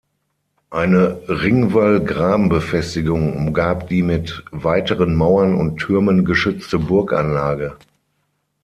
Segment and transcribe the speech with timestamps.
[0.71, 7.77] Eine Ringwall-Graben Befestigung umgab die mit weiteren Mauern und Türmen geschützte Burganlage.